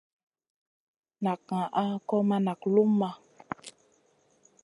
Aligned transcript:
Nak 1.23 1.41
ŋaʼa 1.57 1.83
kò 2.07 2.15
ma 2.27 2.37
nak 2.45 2.61
luma. 2.73 3.09